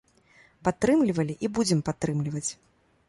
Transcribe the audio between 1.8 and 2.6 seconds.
падтрымліваць!